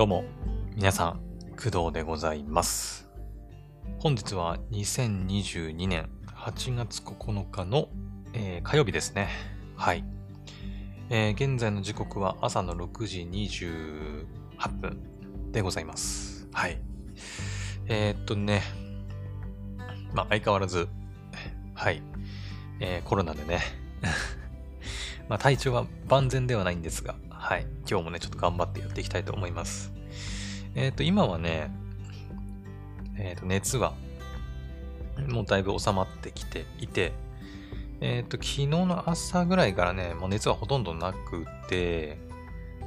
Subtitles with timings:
[0.00, 0.24] どうも、
[0.76, 1.20] 皆さん、
[1.62, 3.06] 工藤でございます。
[3.98, 7.90] 本日は2022年8月9日の、
[8.32, 9.28] えー火曜日ですね。
[9.76, 10.02] はい。
[11.10, 15.02] えー現在の時刻は朝の6時28分
[15.52, 16.48] でございます。
[16.50, 16.78] はい。
[17.86, 18.62] えーっとね、
[20.14, 20.88] まあ相変わらず、
[21.74, 22.02] はい。
[22.80, 23.60] えーコロナでね、
[25.28, 27.66] まあ体調は万全ではないんですが、はい。
[27.88, 29.92] 今日もね、ちょっと頑張ってやっていきたいと思います。
[30.74, 31.70] えっ、と、今はね、
[33.16, 33.94] えっ、と、熱は、
[35.28, 37.12] もうだいぶ収まってきていて、
[38.00, 42.18] えっ、と、昨日の朝ぐらいからね、もう熱はほとんどなくて、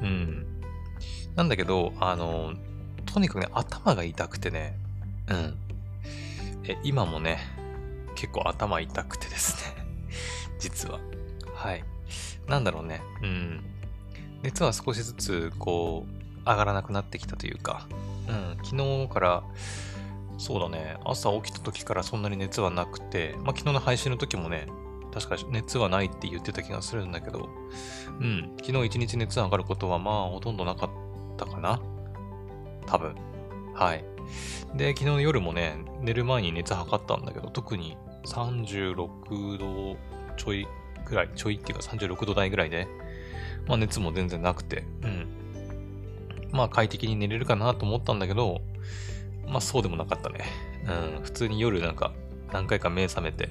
[0.02, 0.46] うん。
[1.36, 2.54] なんだけど、あの、
[3.06, 4.78] とにかくね、頭が痛くてね、
[5.30, 5.58] うん。
[6.66, 7.40] え、今もね、
[8.16, 9.86] 結構頭痛くてですね、
[10.59, 11.00] 実は。
[11.54, 11.84] はい。
[12.48, 13.64] なんだろうね、うん。
[14.42, 17.88] 熱は少しずつ、こう、上がらなくなってきたというか、
[18.28, 19.44] うん、昨日から、
[20.38, 24.67] そうだね、朝起きた時からそんなに熱はなくて、まあ、昨日の配信の時もね、
[25.14, 27.50] 確か熱はないって言ってた気がするんだけど、
[28.20, 30.90] うん、昨日一日熱上がることはまあほとんどなかっ
[31.38, 31.80] たかな
[32.88, 33.16] 多分。
[33.76, 34.04] はい。
[34.76, 37.95] で、昨日の夜もね、寝る前に熱測ったんだけど、特に
[38.26, 39.98] 36度
[40.36, 40.67] ちょい
[41.06, 42.88] ぐらい、ちょいっていうか36度台ぐらいで、
[43.67, 45.42] まあ熱も全然なくて、うん。
[46.54, 48.62] まあ快適に寝れるかなと思ったんだけど、
[49.46, 50.46] まあそうでもなかったね。
[51.18, 51.22] うん。
[51.23, 52.14] 普通に夜なんか
[52.54, 53.50] 何回か目覚めて、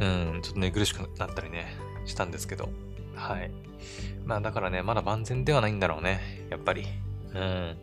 [0.00, 2.68] うん、ちょっと寝苦しくなったりね、したんですけど。
[3.14, 3.50] はい。
[4.24, 6.46] まあだからね、まだ万全ではないんだろうね。
[6.50, 6.84] やっぱり。
[7.32, 7.76] うん。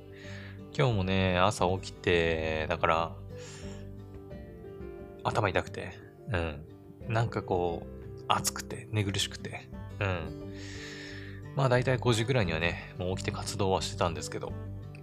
[0.77, 3.11] 今日もね、朝起きて、だから、
[5.23, 5.91] 頭痛くて、
[6.31, 6.65] うん。
[7.07, 9.67] なんかこう、暑くて、寝苦しくて、
[9.99, 10.53] うん。
[11.55, 14.53] まあ大体5時ぐらいにはね、もう起きて活動はしてたんですけど。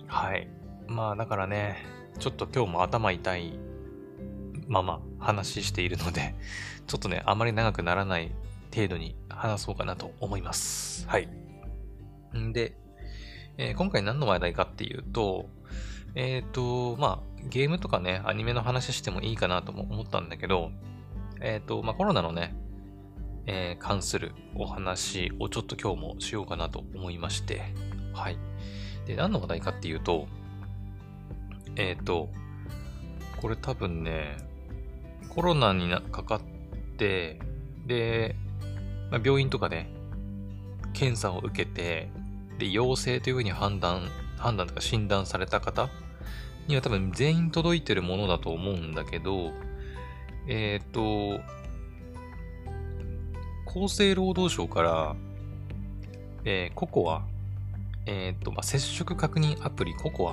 [0.06, 0.48] はい。
[0.86, 1.84] まあだからね、
[2.18, 3.58] ちょっと今日も頭痛い
[4.66, 6.34] まま話しているので、
[6.86, 8.32] ちょっとね、あまり長くならない
[8.74, 11.06] 程度に話そうかなと思います。
[11.08, 11.28] はい。
[12.36, 12.76] んで、
[13.58, 15.48] えー今回何の話題かっていうと、
[16.14, 20.70] えっ、と、まあ、ゲームとかね、アニメの話してもいいかなとも思ったんだけど、
[21.40, 22.54] えっ、と、まあコロナのね、
[23.48, 27.62] えー関するお話をちょっと今日もしようかなと思いまして、
[28.12, 28.38] はい。
[29.06, 30.28] で、何の話題かっていうと、
[31.76, 32.28] えっ、と、
[33.40, 34.36] これ多分ね、
[35.30, 36.40] コロナにかかっ
[36.98, 37.38] て、
[37.86, 38.36] で、
[39.10, 39.86] まあ、病院とかで
[40.92, 42.10] 検査を受けて、
[42.58, 45.88] で、陽性というふうに判断、判断とか診断された方
[46.66, 49.52] には多分全員届いてるものだと思うんだけど、
[50.48, 51.40] えっ、と、
[53.68, 55.16] 厚生労働省から、
[56.44, 57.22] えー、ココア、
[58.06, 60.32] えっ、と、まあ、接触確認アプリココア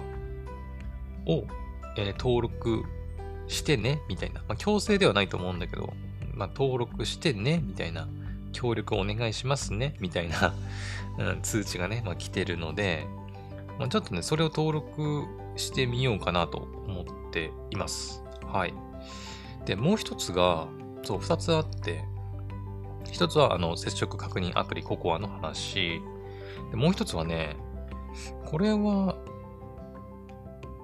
[1.30, 1.44] を、
[1.98, 2.84] えー登録
[3.48, 4.42] してね、みたいな。
[4.48, 5.94] まあ、強制ではないと思うんだけど、
[6.34, 8.08] まあ、登録してね、みたいな。
[8.56, 10.56] 協力お願いしますね、みたいな、
[11.20, 13.06] うん、通知がね、まあ、来てるので、
[13.78, 15.26] まあ、ちょっとね、それを登録
[15.58, 18.24] してみようかなと思っています。
[18.42, 18.74] はい。
[19.66, 20.68] で、もう一つが、
[21.04, 22.06] そう、二つあって、
[23.12, 26.02] 一つは、あの、接触確認アプリココアの話。
[26.72, 27.56] でもう一つはね、
[28.46, 29.16] これは、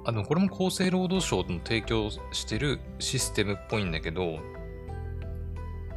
[0.05, 4.39] あの、これも厚生労働省の提供してるシステムっぽいんだけど、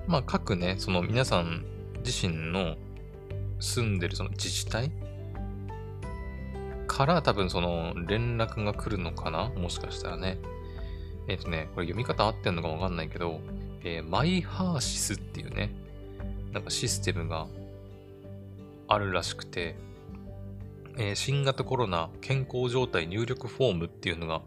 [0.07, 1.65] まあ、各ね、その皆さん
[2.05, 2.77] 自身の
[3.61, 4.93] 住んでるその自治体
[6.87, 9.49] から多分その連絡が来るのかな？
[9.57, 10.39] もしかしたらね。
[11.27, 13.41] えっ、とね、これ読み方合ってんのかわかんないけど、
[13.83, 15.75] えーマイハーシスっていうね、
[16.55, 17.49] なんかシステムが
[18.87, 19.75] あるらしくて、
[20.97, 24.41] えー新型コロナ健康状態入力フォームっていうのが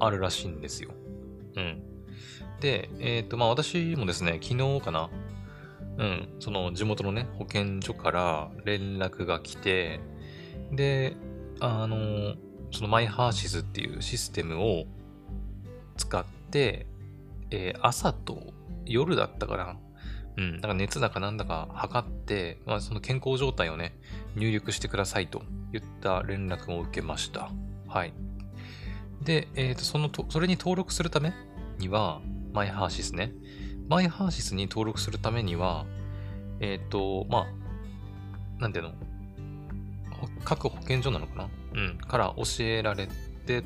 [0.00, 0.90] あるらしいんですよ。
[1.56, 1.82] うん。
[2.60, 5.10] で、えっ、と、まあ私もですね、昨日かな、
[5.98, 10.00] うん、その地元のね、保健所から連絡が来て、
[10.72, 11.14] で、
[11.60, 12.34] あの、
[12.72, 14.86] そのマイハーシスっていうシステムを
[15.96, 16.86] 使って、
[17.52, 18.52] えー朝と
[18.86, 19.76] 夜だったかな。
[20.36, 23.94] うん、だから熱だかなんだか測って、まあ、その健康状態をね、
[24.34, 25.42] 入力してくださいと
[25.72, 27.50] 言った連絡を受けました。
[27.86, 28.14] はい。
[29.22, 31.32] で、えっ、と、そのと、それに登録するため
[31.78, 32.20] には、
[32.52, 33.32] マイハーシスね。
[33.88, 35.84] マイハーシスに登録するためには、
[36.60, 37.46] えっ、と、ま
[38.58, 38.94] あ、なんていうの？
[40.44, 41.48] 各保健所なのかな？
[41.74, 41.98] うん。
[41.98, 43.08] から教えられ
[43.46, 43.62] て、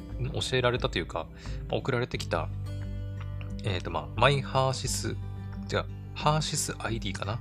[0.50, 1.26] 教えられたというか、
[1.70, 2.48] 送られてきた、
[3.64, 5.16] えっ、と、まあ、マイハーシス、
[5.68, 5.86] じゃ
[6.16, 7.34] ハーシス ID かな？
[7.34, 7.38] っ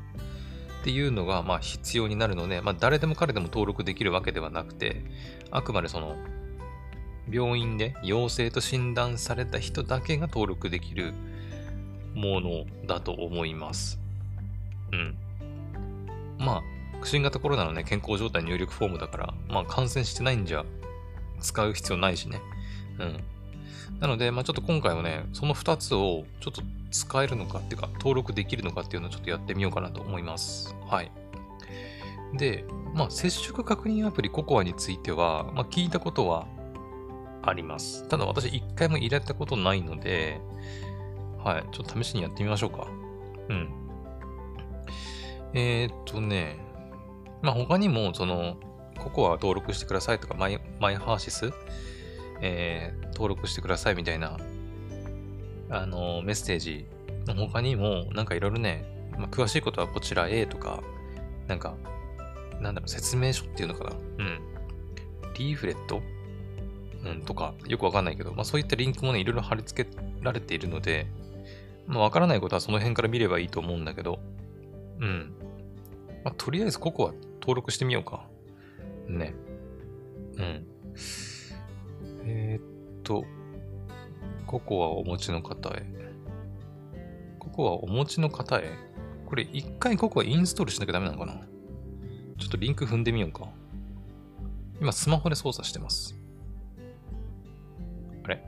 [0.84, 5.04] ていうのが、ま、必要になるので、まあ、誰でも彼でも登録できるわけではなくて、
[5.50, 6.16] あくまでその、
[7.28, 11.16] 病院で陽性と診断された人だけが登録できる
[12.14, 14.00] ものだと思います。
[14.92, 15.18] うん。
[16.38, 16.62] まあ、
[17.04, 20.64] 新型コロナのね、健康状態入力フォームだから、まあ感染してないんじゃ
[21.40, 22.42] 使う必要ないしね。
[23.00, 23.24] うん。
[24.00, 26.62] なので、まあちょっと今回はね、その2つをちょっと
[26.92, 30.76] 使えるのかっていうか、登録できるのかっていうのをちょっとやってみようかなと思います。
[30.88, 31.12] はい。
[32.34, 36.48] で、まあ、接触確認アプリ COCOA については、まあ、聞いたことは
[37.44, 38.08] あります。
[38.08, 40.40] ただ私一回も入れたことないので、
[41.44, 42.88] はい、ちょっと試しにやってみましょうか。
[43.50, 43.70] うん。
[45.54, 46.58] えー、っとね、
[47.42, 48.58] まあ、他にも、その、
[48.96, 51.54] COCOA 登録してくださいとか、マイマイハーシス、
[52.42, 54.38] えー、登録してくださいみたいな
[55.70, 56.86] あの、メッセージ
[57.26, 58.86] の他にも、なんかいろいろね、
[59.18, 60.84] まあ、詳しいことはこちらへとか、
[61.48, 61.76] なんか、
[62.62, 64.40] なんだろう、説明書っていうのかなうん。
[65.38, 66.02] リーフレット？
[67.04, 69.90] うん、とか、よくわかんないけど、まあそういったリンクもね、いろいろ貼り付け
[70.22, 71.08] られているので、
[71.88, 74.20] まあわからないことはその辺から見ればいいと思うんだけど、
[75.00, 75.34] うん。
[76.24, 78.28] まあとりあえずここは登録してみようか。
[79.08, 79.36] ね。
[80.38, 80.66] うん。
[82.28, 83.24] えー、っと、
[84.48, 85.86] ココアお持ちの方へ。
[87.40, 88.72] ココアお持ちの方へ？
[89.28, 91.34] これ一回ココアインストールしなきゃダメなのかな？
[92.38, 93.48] ちょっとリンク踏んでみようか。
[94.82, 96.16] 今スマホで操作してます。
[98.24, 98.36] あれ？
[98.36, 98.42] ん？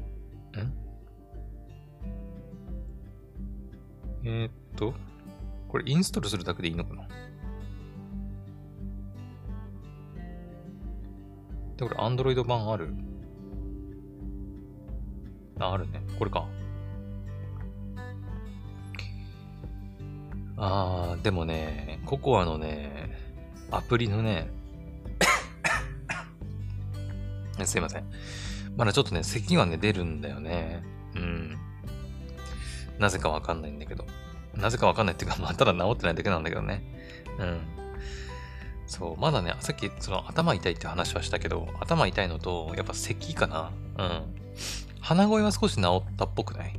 [4.23, 4.93] えー、っと、
[5.69, 7.07] これインストールするだけでいいのかな？
[11.77, 12.93] で、これ Android 版ある？
[15.59, 16.01] あ、あるね。
[16.17, 16.45] これか。
[20.57, 23.11] あー、でもね、ココアのね、
[23.71, 24.49] アプリのね、
[27.63, 28.03] すいません。
[28.75, 30.83] まだちょっとね、咳がね、出るんだよね。
[31.15, 31.57] うん。
[32.99, 34.05] なぜかわかんないんだけど。
[34.55, 36.83] なぜかわかんないっていうか、 まあ、ただ治ってないだけなんだけどね。
[37.39, 37.59] うん。
[38.87, 43.71] そう、まだね、さっき、その頭痛いって話はしたけど、頭痛いのと、やっぱ咳かな。
[43.97, 44.35] うん。
[45.07, 46.77] 鼻声は少し治ったっぽくない？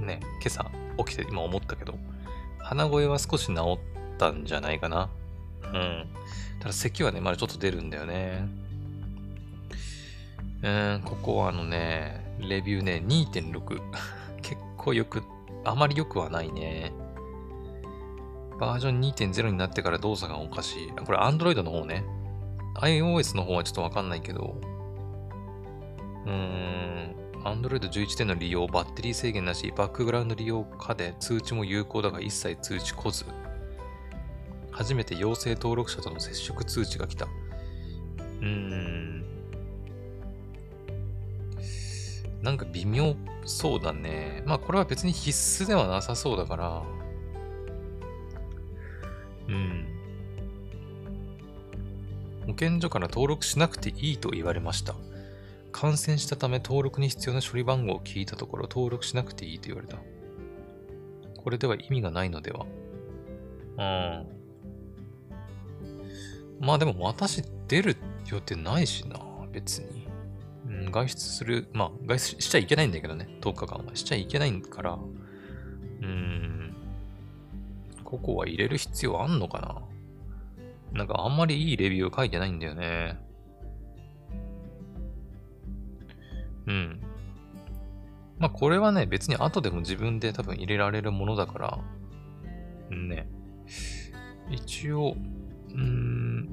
[0.00, 0.70] ね、今朝
[1.04, 1.94] 起きて今思ったけど、
[2.60, 5.10] 鼻声は少し治ったんじゃないかな。
[5.64, 6.06] うん。
[6.60, 8.46] ただ咳はね、まだちょっと出るんだよね。
[10.62, 13.80] うん、ここはあのね、レビューね、2.6。
[14.40, 15.24] 結構よく、
[15.64, 16.92] あまり良くはないね。
[18.60, 20.92] バージョン2.0になってから動作がおかしい。
[20.92, 22.04] これ Android の方ね。
[22.76, 24.54] iOS の方はちょっとわかんないけど、
[26.28, 33.24] うん、Android 11点の利用、バッテリー制限なし、バックグラウンド利用可で通知も有効だが一切通知来ず。
[34.70, 37.24] 初めて陽性登録者との接触通知が来た。
[37.24, 39.24] うーん。
[42.42, 43.16] なんか微妙
[43.46, 44.42] そうだね。
[44.46, 46.82] まあこれは別に必須ではなさそうだから。
[49.48, 49.86] うん。
[52.46, 54.94] 保健所から登録しなくていいと言われました。
[55.80, 59.98] 感染したため登録に必要な処理番号を聞いたところ登録しなくていいと言われた。
[61.40, 62.66] これでは意味がないのでは？
[63.78, 63.82] う
[66.64, 66.66] ん。
[66.66, 67.96] まあでも私出る
[68.28, 69.20] 予定ないしな、
[69.52, 70.08] 別に。
[70.66, 73.94] うん、外出する、まあ外出しちゃいけないんだけどね、10日間は。
[73.94, 74.98] しちゃいけないから、
[76.02, 76.74] うん。
[78.02, 79.80] ここは入れる必要あんのか
[80.92, 80.98] な？
[80.98, 83.27] なんかあんまりいいレビュー書いてないんだよね。
[86.68, 87.00] うん。
[88.38, 91.78] まあこれはね、別に後でも自分で多分入れられるものだから、
[92.90, 93.28] ね。
[94.50, 95.16] 一応、
[95.70, 96.48] うーん、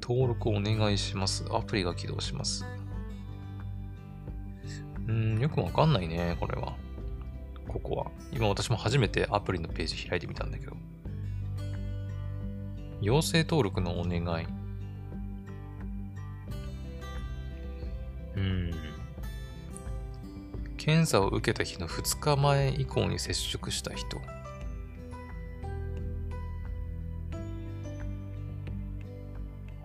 [0.00, 1.44] 登録お願いします。
[1.50, 2.64] アプリが起動します。
[5.06, 6.74] うん、よくわかんないね、これは。
[7.68, 8.10] ここは。
[8.32, 10.76] 今私も初めてアプリのページ開いてみたんだけど。
[13.00, 14.63] 陽性登録のお願い。
[20.84, 24.18] 検査を受けた日の2日前以降に接触した人。
[24.18, 24.24] は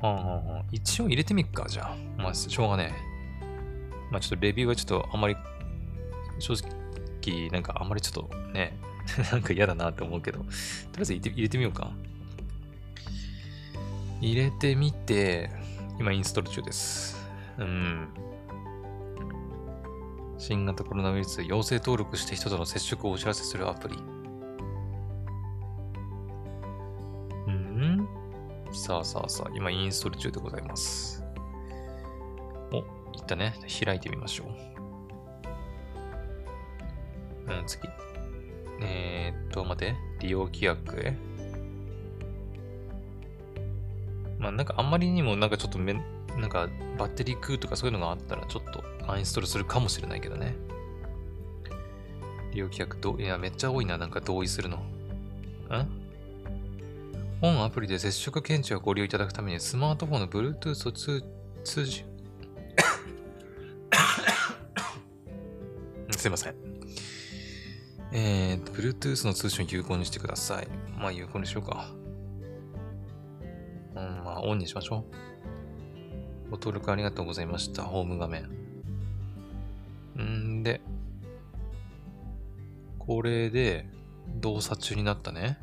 [0.01, 2.21] あはあ、一応入れてみっか、じゃあ。
[2.21, 3.43] まあ、しょうがねえ。
[4.11, 5.37] まあちょっとレビューはちょっとあまり、
[6.37, 8.77] 正直、なんかあまりちょっとね、
[9.31, 11.93] なんか嫌だなって思うけど、とりあえず入れてみようか。
[14.19, 15.49] 入れてみて、
[15.97, 17.25] 今インストール中です。
[17.57, 18.09] うん。
[20.39, 24.19] 新型コロナウイルス陽性登録した人との接触をお知らせするアプリ。
[28.71, 31.23] さあさあさあ、今インストール中でございます。
[32.71, 32.81] お、い
[33.21, 33.53] ったね。
[33.83, 34.45] 開いてみましょ
[37.47, 37.51] う。
[37.51, 37.87] うん、次。
[38.81, 39.95] えー、っと、待って。
[40.21, 41.17] 利用規約へ。
[44.39, 45.93] まあ、なんかあんまりにもなんかちょっとめ、
[46.39, 50.55] なんかバッテリー食うとかそういうのがあったらちょっとアンインストールするかもしれないけどね。
[52.51, 54.77] 利用規約ど、いや、めっちゃ多いな、なんか同意するの。
[54.77, 54.83] ん
[57.41, 61.23] 本アプリで接触検知をご利用いただくためにスマートフォンの Bluetooth を通
[61.63, 62.03] 通じ
[66.17, 66.55] すいません。
[68.11, 70.67] えー、Bluetooth の通信を有効にしてください。
[70.97, 71.91] まあ、有効にしようか。
[73.95, 75.28] うん、まあ、オンにしましょう。
[76.49, 77.83] ご登録ありがとうございました。
[77.83, 78.49] ホーム画面。
[80.19, 80.81] んで、
[82.97, 83.87] これで
[84.35, 85.59] 動作中になったね。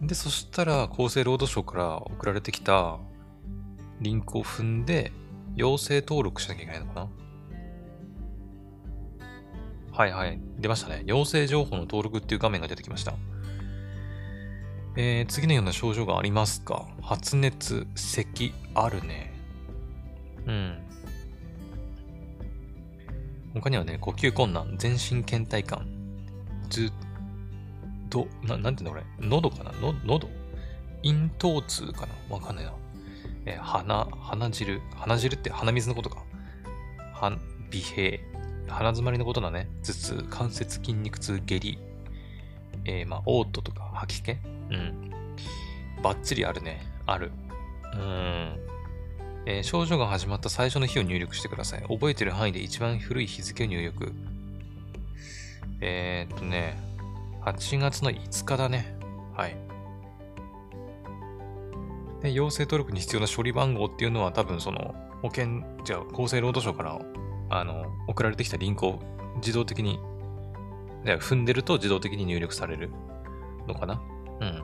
[0.00, 2.98] で、そしたら厚生労働省から送られてきた
[4.00, 5.12] リンクを踏んで、
[5.56, 7.08] 陽性登録しなきゃいけないのかな
[9.92, 10.40] はいはい。
[10.58, 11.02] 出ましたね。
[11.06, 13.14] 陽性情報の登録っていう画面が出てきました。
[15.00, 16.84] えー、次のような症状がありますか？
[17.02, 19.32] 発熱、咳、あるね。
[20.44, 20.78] うん。
[23.54, 25.86] 他にはね、呼吸困難、全身倦怠感、
[26.68, 26.92] ずっ
[28.10, 29.70] と、ななんていうのこれ喉かな？
[29.70, 30.28] の喉？
[31.04, 32.34] 咽頭痛かな？
[32.34, 32.72] わかんないな。
[33.46, 34.80] えー、鼻、鼻汁？
[34.96, 36.24] 鼻汁って鼻水のことか。
[37.12, 37.38] は、鼻
[37.70, 38.18] 閉。
[38.66, 39.68] 鼻詰まりのことだね。
[39.84, 41.78] 頭痛、関節筋肉痛、下痢。
[42.84, 44.36] えー、まあ、嘔吐とか吐き気
[44.70, 45.12] うん。
[46.02, 46.80] バッチリあるね。
[47.06, 47.30] ある。
[47.94, 48.68] うん。
[49.46, 51.82] えー、症状が始まった最初の日を入力してください。
[51.82, 54.12] 覚えてる範囲で一番古い日付を入力。
[55.80, 56.78] えー、っとね、
[57.44, 58.94] 8月の5日だね。
[59.34, 59.56] はい。
[62.22, 66.98] で、陽性登録に必要な処理番号っていうのは多分その保険、じゃあ厚生労働省から
[67.50, 69.00] あの送られてきたリンクを
[69.36, 69.98] 自動的に、
[71.04, 72.90] 踏んでると自動的に入力される
[73.66, 74.02] のかな
[74.40, 74.62] うん。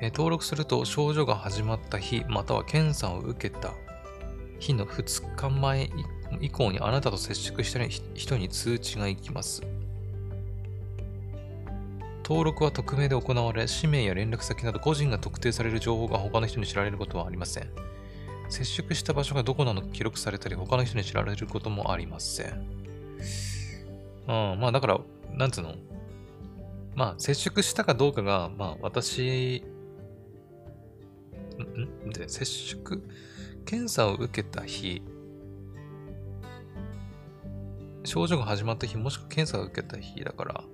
[0.00, 3.74] え登録すると症状が始まった日、または検査を受けた
[4.58, 5.90] 日の2日前
[6.40, 7.80] 以降にあなたと接触した
[8.14, 9.62] 人に通知が行きます。
[12.22, 17.70] 登録は匿名で行われ、氏名や連絡先など個人が特定される情報が他の人に知られることはありません。
[18.50, 22.52] 接触した場所がどこなのか記録されたり、他の人に知られることもありません。
[24.28, 25.00] うん、まあだから、
[25.32, 25.74] なんつうの？
[26.98, 29.62] まあ、接触したかどうかが、まあ、私、
[32.06, 33.08] んで、接触、
[33.64, 35.00] 検査を受けた日、
[38.02, 40.64] 症状が始まった日、もしくは検査を受けた日だから、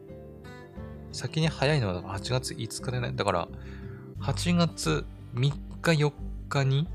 [1.12, 3.12] 先に早いのは8月5日でね。
[3.14, 3.48] だから、
[4.20, 5.04] 8月
[5.34, 5.52] 3
[5.82, 6.12] 日4
[6.48, 6.88] 日に、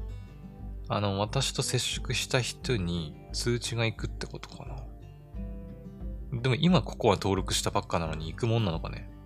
[0.87, 6.41] あの、私と接触した人に通知が行くってことかな。
[6.41, 9.18] でも今ここは登録したばっかなのに行くもんなのかね。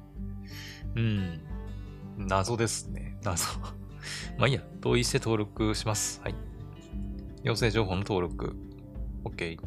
[0.95, 1.41] うん。
[2.17, 3.17] 謎ですね。
[3.23, 3.59] 謎。
[4.37, 4.61] まあいいや。
[4.79, 6.21] 同意して登録します。
[6.21, 6.35] はい。
[7.43, 8.55] 陽性情報の登録。
[9.25, 9.57] OK。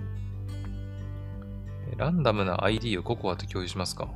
[1.97, 4.09] ランダムな ID をココアと共有しますか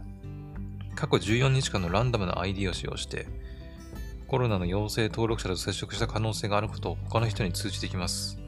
[0.95, 3.27] 過去14日間のランダムな ID を使用して、
[4.27, 8.39] コロナの陽性登録者と接触した可能性があることを他の人に通知できます。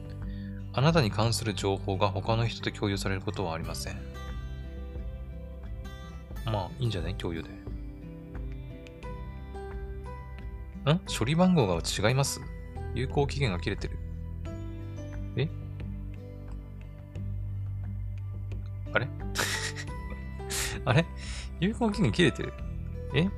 [0.73, 3.97] あなたに関する情報が他の人と共有されることはありません。
[6.45, 7.15] まあ、いいんじゃない？
[7.15, 7.49] 共有で。
[10.91, 10.99] ん？
[11.07, 12.41] 処理番号が違います？
[12.93, 13.97] 有効期限が切れてる。
[15.37, 15.47] え？
[18.91, 19.07] あれ？
[20.85, 21.05] あれ？
[21.59, 22.53] 有効期限切れてる？
[23.15, 23.29] え？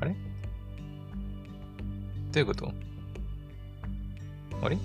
[0.00, 0.12] あれ？
[0.12, 0.18] ど
[2.36, 2.72] ういうこと？
[4.62, 4.78] あれ？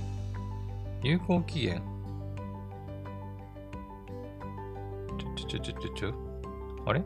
[1.03, 1.81] 有効期限？
[5.19, 6.13] ちょちょちょちょちょ
[6.85, 7.01] あれ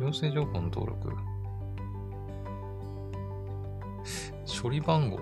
[0.00, 1.12] 陽性情報の登録。
[4.62, 5.18] 処理番号。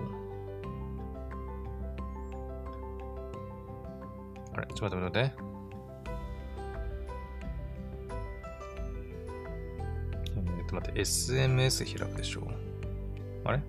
[4.53, 5.47] あれちょっと待って待って。
[10.35, 12.43] えっと待って、SMS 開くでしょう。
[13.45, 13.57] あれ？
[13.57, 13.61] ん？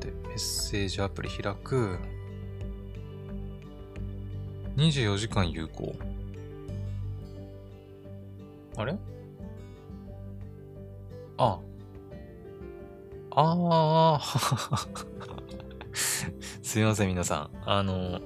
[0.00, 1.98] で、メッセージアプリ開く。
[4.80, 5.94] 24時間有効。
[8.78, 8.96] あれ？
[11.36, 11.60] あ、
[13.32, 14.20] ああ、
[15.92, 17.50] すいません、皆さん。
[17.66, 18.20] あの、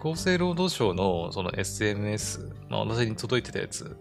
[0.00, 3.94] 厚生労働省のその SMS、まあ私に届いてたやつ、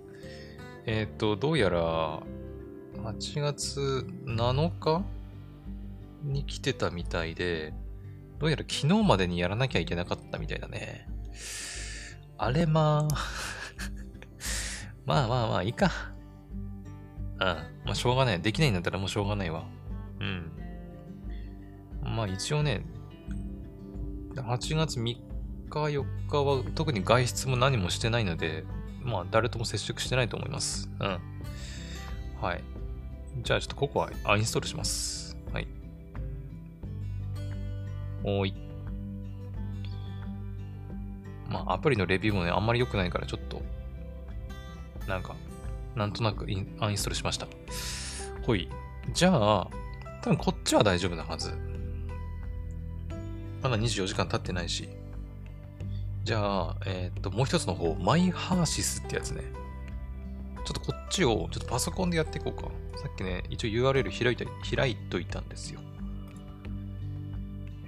[0.86, 2.22] えっ、ー、と、どうやら、
[3.04, 5.04] 8月7日
[6.24, 7.74] に来てたみたいで、
[8.42, 11.08] どうやら昨日までにやらなきゃいけなかったみたいだね。
[12.40, 13.16] あれまあ
[15.06, 15.92] まあまあまあ、いいか。
[17.36, 17.38] うん。
[17.38, 18.42] まあ、しょうがない。
[18.42, 19.66] できないんだったらもうしょうがないわ。
[20.20, 20.52] うん。
[22.16, 22.84] まあ一応ね、
[24.36, 25.22] 8月3日、
[25.70, 28.66] 4日は特に外出も何もしてないので、
[29.04, 30.90] まあ誰とも接触してないと思います。
[31.00, 31.20] うん。
[32.42, 32.64] はい。
[33.44, 35.31] じゃあちょっとここはアインストールします。
[38.24, 38.54] おい。
[41.50, 43.62] まあアプリのレビューもね、あんまり良くないからちょっと、
[45.08, 45.36] なんか、
[45.96, 47.48] なんとなくインアンインストールしました。
[48.44, 48.70] ほい。
[49.14, 49.68] じゃあ、
[50.22, 51.52] 多分こっちは大丈夫なはず。
[53.62, 54.90] まだ24時間経ってないし。
[56.24, 59.44] じゃあ、えっ、と、もう一つの方、マイハーシスってやつね。
[60.66, 62.70] ちょっとこっちを、ちょっとパソコンでやっていこうか。
[63.02, 65.80] さっきね、一応 URL 開いた、開いといたんですよ。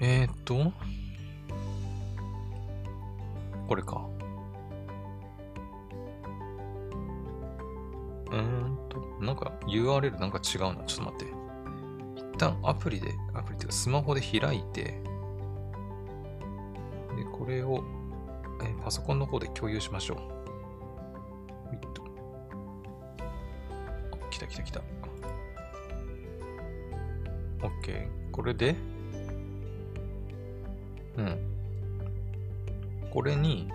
[0.06, 0.74] えっ、と、
[3.70, 4.06] これか。
[8.30, 10.84] うーんと、なんか URL なんか違うな。
[10.84, 11.34] ちょっと待って。
[12.18, 15.02] 一旦アプリで、アプリっていうかスマホで開いて、で、
[17.32, 17.82] これを、
[18.62, 20.18] えパソコンの方で共有しましょう。
[20.18, 22.04] ウィット。
[24.30, 24.82] 来た来た来た。
[27.62, 28.10] OK。
[28.34, 28.76] これで、
[31.18, 31.38] うん。
[33.12, 33.70] これに、ん？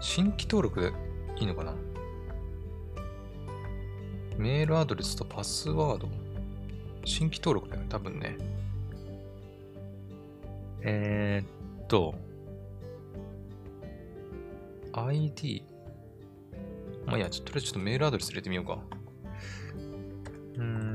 [0.00, 0.92] 新規登録で
[1.38, 1.74] いいのかな？
[4.38, 6.08] メールアドレスとパスワード？
[7.04, 8.36] 新規登録だよね、多分ね。
[10.80, 12.14] えー、っと、
[14.92, 15.62] ID。
[17.06, 18.78] まあ、いや、ちょっとりあえずちょっとメールアドレス入れてみようか。
[20.56, 20.93] うん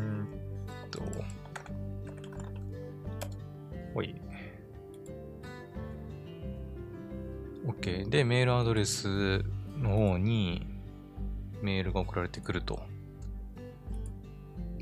[7.80, 8.10] OK。
[8.10, 9.44] で、メールアドレス
[9.78, 10.68] の方に
[11.62, 12.82] メールが送られてくると。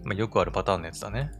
[0.03, 1.31] まあ、よくあるパターンのやつだね。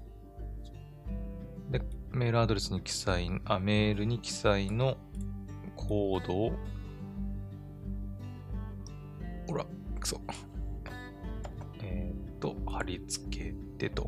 [1.72, 4.98] で、メールアドレスに記載、あ、メールに記載の
[5.76, 6.52] コードを、
[9.48, 9.66] ほら、
[10.00, 10.22] くそ。
[11.82, 14.04] えー、っと、貼り付けてと。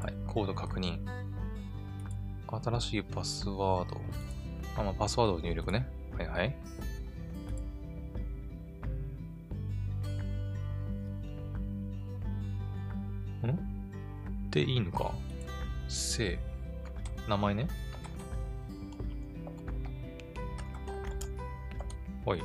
[0.00, 0.98] はい、コード確認。
[2.64, 4.00] 新しいパスワード。
[4.76, 5.86] あ、まあ、パスワードを入力ね。
[6.16, 6.48] はいはい。
[13.46, 14.50] ん？
[14.50, 15.12] でいいのか
[15.88, 16.38] 姓。
[17.28, 17.68] 名前ね。
[22.24, 22.42] はい。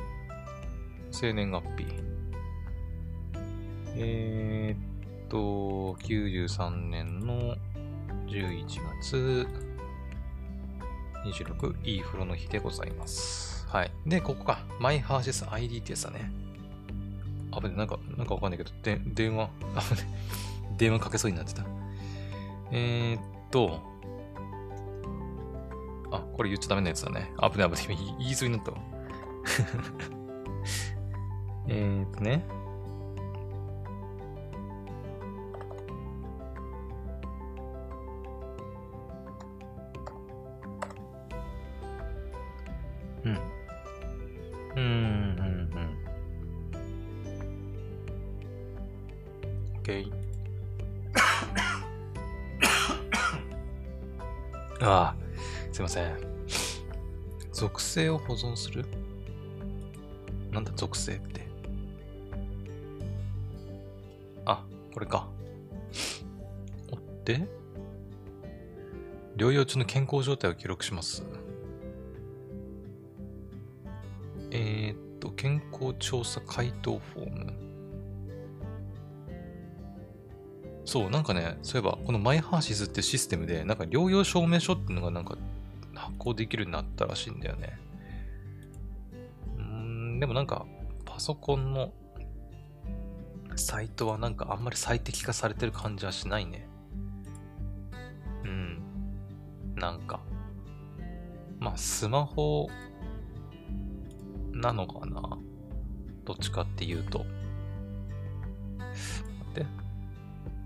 [1.10, 1.86] 生年月日。
[3.96, 7.56] えー、っと、93年の
[8.26, 8.64] 11
[9.00, 9.67] 月
[11.24, 13.66] 26、いい風呂の日でございます。
[13.68, 13.92] はい。
[14.06, 14.60] で、ここか。
[14.80, 16.30] マイハーシス ID ってやつだね。
[17.50, 20.02] あぶね、なんか、なんかわかんないけど、で、電話、あぶね、
[20.76, 21.64] 電話かけそうになってた。
[22.70, 23.80] えー、っと、
[26.10, 27.32] あ、これ言っちゃダメなやつだね。
[27.40, 27.98] 危ない危ない。
[28.18, 28.78] 言いそうになったわ。
[31.68, 32.44] えっとね。
[57.98, 58.84] 性を保存する？
[60.52, 61.48] なんだ属性って。
[64.44, 65.26] あ、これか。
[66.92, 67.48] 追って、
[69.36, 71.24] 療養中の健康状態を記録します。
[74.52, 77.52] えー、っと、健康調査回答フォーム。
[80.84, 85.36] そう、なんかね、そういえば、このマイハーシスってシステムで、なんか療養証明書っていうのがなんか
[85.94, 87.76] 発行できるようになったらしいんだよね。
[90.18, 90.66] でもなんか、
[91.04, 91.92] パソコンの
[93.56, 96.68] サイトはなんかあんまり最適化されてる感じはしないね。
[98.44, 98.82] うん。
[99.76, 100.20] なんか。
[101.58, 102.68] まあ、スマホ
[104.52, 105.38] なのかな？
[106.24, 107.24] どっちかっていうと。
[108.78, 108.90] 待
[109.52, 109.66] って。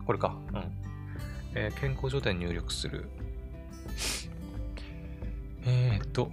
[0.06, 0.36] これか。
[0.52, 0.72] うん。
[1.54, 3.08] えー健康状態入力する。
[5.64, 6.30] えーっと。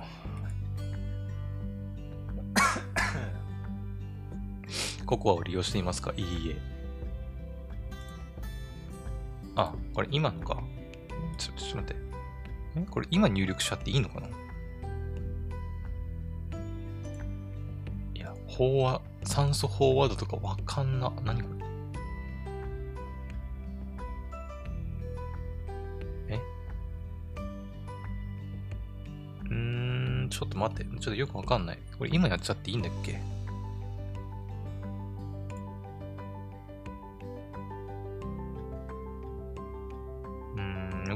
[5.10, 6.13] ココアを利用していますか？
[6.15, 6.58] いいえ。
[9.56, 10.62] あ、これ今のか？
[11.36, 12.02] ちょ、ちょっと待って。
[12.76, 12.86] え？
[12.91, 14.28] これ今入力しちゃっていいのかな？
[18.13, 21.12] いや、飽和、酸素飽和度とかわかんな。
[21.26, 21.50] 何こ
[26.28, 26.36] れ？
[26.36, 26.39] え？
[29.50, 30.84] うん、ちょっと待って。
[30.84, 31.80] ちょっとよくわかんない。
[31.98, 33.19] これ今やっちゃっていいんだっけ？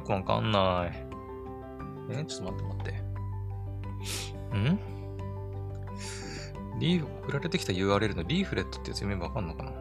[0.04, 1.08] くわかんない。
[2.12, 2.94] えちょっと待って待っ
[4.54, 4.58] て。
[4.58, 4.80] ん？
[6.80, 9.72] リーフ、送られてきた URL のリーフレットってやつ読めばわかんのかな？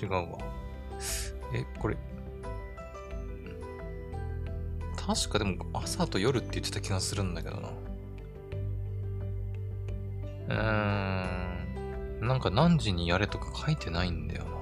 [0.00, 0.38] 違うわ。
[1.52, 1.96] え、これ。
[4.96, 7.70] 確かでも朝と夜って言ってた気がするんだけどな。
[10.48, 12.28] うーん。
[12.28, 14.59] なんか何時にやれとか書いてないんだよな。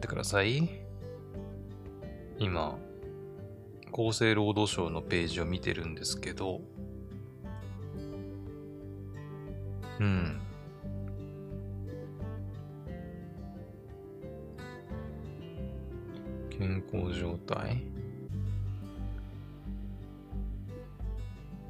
[0.00, 0.66] ってください。
[2.38, 2.78] 今、
[3.92, 6.62] 厚生労働省のページを見てるんですけど、
[9.98, 10.40] うん。
[16.48, 17.82] 健康状態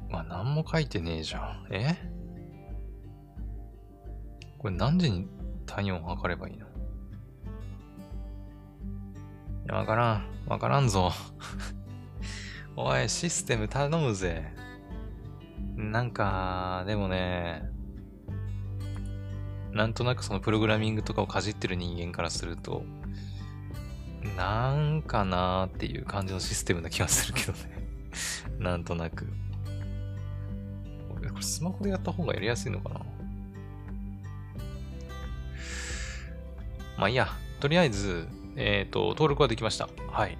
[0.08, 1.66] まあ、何も書いてねえじゃん。
[1.70, 1.96] え？
[4.58, 5.26] これ何時に
[5.66, 6.66] 体温測ればいいの？
[9.72, 10.26] わからん。
[10.46, 11.12] わからんぞ。
[12.76, 14.52] おい、システム頼むぜ。
[15.76, 17.62] なんか、でもね、
[19.72, 22.84] なんとなくそのプログラミングとかをかじってる人間からすると、
[24.36, 27.58] なんかなーっていう感じのシステムな気がするけどね。
[28.58, 29.26] なんとなく。
[31.08, 33.00] これスマホでやった方がやりやすいのかな？
[36.98, 37.28] まあいいや。
[37.60, 38.26] とりあえず、
[38.62, 39.88] えっ、と、登録はできました。
[40.10, 40.36] はい。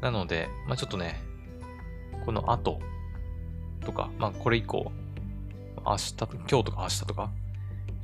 [0.00, 1.20] なので、まあちょっとね、
[2.24, 2.80] この後
[3.84, 4.92] とか、まあこれ以降、
[5.84, 7.30] 明日と、今日とか明日とか、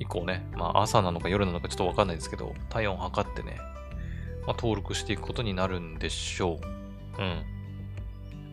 [0.00, 3.58] 以降ね、まあ朝なのか夜なのかちょっとわかんないですけど、体温を測ってね、
[4.46, 6.58] まあ登録していくことになるんでしょ
[7.18, 7.22] う。
[7.22, 7.42] うん。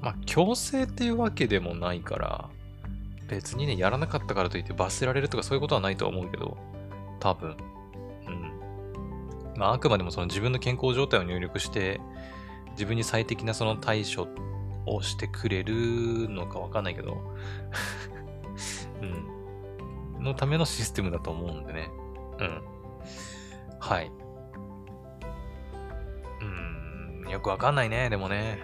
[0.02, 2.50] まあ強制っていうわけでもないから、
[3.28, 6.56] 別にね、やらなかったからといって罰せられるとかそういうことはないとは思うけど、
[7.20, 7.58] 多分。
[9.58, 12.02] まあ、あくまでもその自分の健康状態を入力して、
[12.72, 14.28] 自分に最適なその対処
[14.86, 17.18] をしてくれるのかわかんないけど、
[19.02, 20.24] うん。
[20.24, 21.90] のためのシステムだと思うんでね。
[22.40, 22.62] うん。
[23.80, 24.12] はい。
[26.42, 28.60] うん、よくわかんないね、でもね。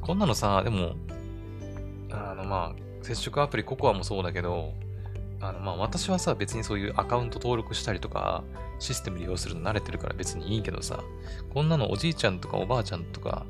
[0.00, 0.94] こんなのさ、でも、
[2.10, 4.74] あの、まあ、接触アプリココアもそうだけど、
[5.40, 8.44] あの、まあ、私はさ、別にそういうアカウント登録したりとか、
[8.78, 11.02] システム利用するの慣れてるから別にいいけどさ、
[11.52, 13.46] こんなのおじいちゃんとかおばあちゃんとか、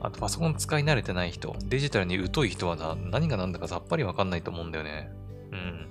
[0.00, 5.10] あとパソコン使い慣れてない人、デジタルに疎い人はな何が何だかさっぱりわかんないと思うんだよね。
[5.52, 5.88] うん。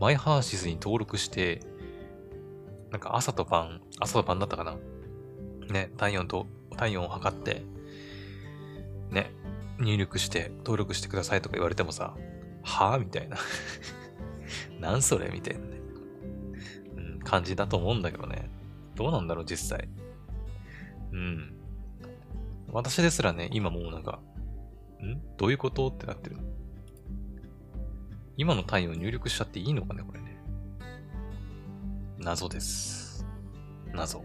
[0.00, 1.60] マイハーシスに登録して、
[2.90, 4.76] なんか朝と晩、朝と晩だったかな。
[5.70, 7.62] ね、体温と、体温を測って、
[9.10, 9.32] ね、
[9.78, 12.14] 入力して登録してくださいとか言われてもさ、
[12.62, 12.96] は？
[12.96, 13.36] ぁみたいな。
[14.80, 15.30] なんそれ？
[15.30, 15.80] みたいなね、
[16.96, 17.20] うん。
[17.20, 18.50] 感じだと思うんだけどね。
[18.94, 19.88] どうなんだろう、実際。
[21.12, 21.54] うん。
[22.68, 24.20] 私ですらね、今もうなんか、
[25.02, 25.20] ん？
[25.36, 25.88] どういうこと？
[25.88, 26.36] ってなってる。
[28.36, 30.40] 今の単位を入力しちゃっていいのかね、これね。
[32.18, 33.26] 謎です。
[33.92, 34.24] 謎。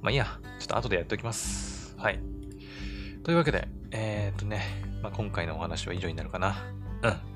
[0.00, 1.94] まあいいや、ちょっと後でやっておきます。
[1.98, 2.18] はい。
[3.22, 4.62] というわけで、えー、っとね、
[5.02, 6.56] まあ、今回のお話は以上になるかな。
[7.02, 7.29] うん。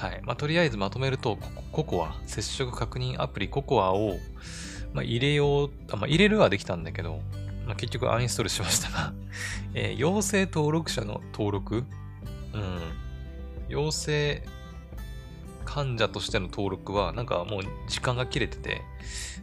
[0.00, 0.22] はい。
[0.24, 1.36] まあ、とりあえずまとめると、
[1.72, 4.16] ココア、接触確認アプリココアを、
[4.94, 7.20] まあ、入れよう、あまあ、入れるはできたんだけど、
[7.66, 9.12] まあ、結局アンインストールしましたが、
[9.74, 11.84] えー陽性登録者の登録？
[12.54, 12.80] うん。
[13.68, 14.42] 陽性
[15.66, 18.80] 患者としての登録は、なんかもう時間が切れてて、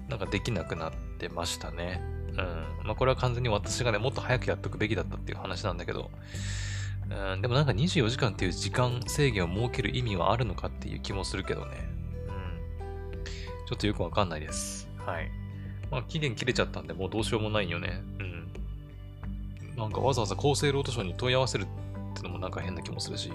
[0.09, 2.01] なんかできなくなってましたね。
[2.31, 2.35] うん。
[2.83, 6.09] まあ、これは完全に私がね、もっと早くやっとくべきだったっていう話なんだけど、
[7.09, 11.89] うん、でもなんか24時間っていう時間制限を設ける意味はあるのかっていう気もするけどね。
[12.27, 13.23] うん。
[13.65, 14.89] ちょっとよくわかんないです。
[15.05, 15.31] はい。
[15.89, 18.03] まあ、期限切れちゃったんで、もうどうしようもないよね。
[18.19, 18.51] うん。
[19.77, 21.67] なんかわざわざ厚生労働省に問い合わせるっ
[22.15, 23.31] てのもなんか変な気もするし。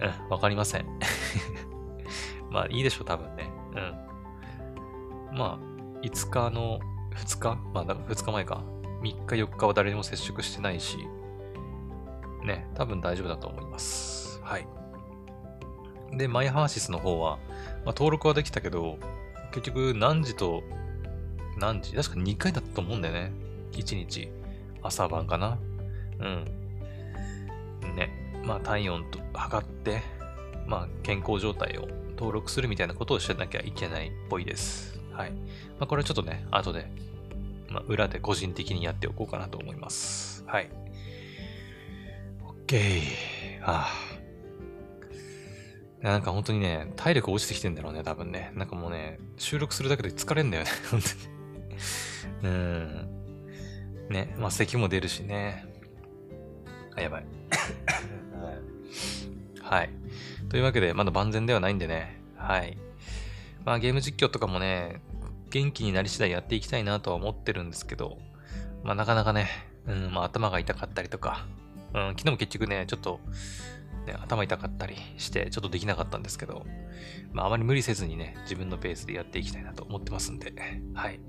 [0.00, 0.86] うん、わかりません。
[2.50, 3.50] まあいいでしょう、多分ね。
[5.30, 5.38] うん。
[5.38, 5.58] まあ、
[6.02, 6.78] 5日の、
[7.14, 7.54] 2日？
[7.72, 8.62] まあ、2日前か。
[9.02, 10.98] 3日、4日は誰にも接触してないし、
[12.44, 14.40] ね、多分大丈夫だと思います。
[14.42, 14.66] はい。
[16.12, 17.38] で、マイハーシスの方は、
[17.84, 18.98] まあ、登録はできたけど、
[19.52, 20.62] 結局何時と
[21.56, 21.94] 何時？
[21.94, 23.32] 確か2回だったと思うんだよね。
[23.72, 24.28] 1日。
[24.82, 25.58] 朝晩かな。
[26.20, 26.44] うん。
[27.96, 28.10] ね。
[28.44, 30.02] まあ体温と測って、
[30.66, 35.00] まあ健康状態を登録するみたいなことをしなきゃいけないっぽいです。
[35.12, 35.30] はい。
[35.30, 35.36] ま
[35.80, 36.90] あこれはちょっとね、後で、
[37.70, 40.44] まあ裏で個人的にやっておこうかなと思います。
[40.46, 40.68] はい。
[42.66, 43.02] OK。
[43.62, 43.88] あ
[46.02, 46.04] あ。
[46.04, 48.52] なんか本当にね、体力落ちてきてんだろうね、多分ね。
[48.54, 52.42] なんかもうね、収録するだけで疲れんだよね、 本当に。
[52.42, 53.08] うん。
[54.10, 55.64] ね、まあ咳も出るしね。
[56.94, 57.26] あ、やばい。
[59.62, 59.90] はい。
[60.50, 62.20] というわけで、まだ万全ではないんでね。
[62.36, 62.76] はい。
[63.64, 65.00] まあゲーム実況とかもね、
[65.48, 68.18] 元気になり次第やっていきたいなとは思ってるんですけど、
[68.82, 69.48] まあなかなかね、
[69.86, 71.46] うん、まあ頭が痛かったりとか、
[71.94, 73.20] うん、昨日も結局ね、ちょっと、
[74.06, 76.66] ね、頭痛かったりして、ちょっとできなかったんですけど、
[77.32, 80.52] まああまり無理せずにね、自分のペースでやっていきたいなと思ってますんで、
[80.94, 81.20] はい。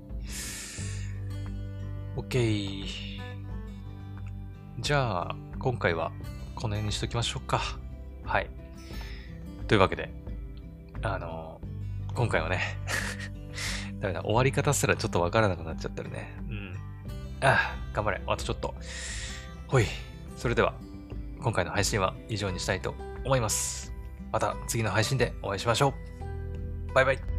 [2.16, 2.84] OK。
[4.80, 6.12] じゃあ、今回は
[6.54, 7.60] この辺にしときましょうか。
[8.24, 8.50] はい。
[9.68, 10.10] というわけで、
[11.02, 12.60] あのー、今回はね
[14.00, 16.34] だめだ、終わり方すらちょっとわからなくなっちゃってるね。
[16.48, 16.76] うん。
[17.40, 18.20] ああ、頑張れ。
[18.26, 18.74] あとちょっと。
[19.68, 19.86] ほい。
[20.36, 20.74] それでは、
[21.40, 22.94] 今回の配信は以上にしたいと
[23.24, 23.92] 思います。
[24.32, 25.94] また次の配信でお会いしましょ
[26.90, 26.94] う。
[26.94, 27.35] バイバイ。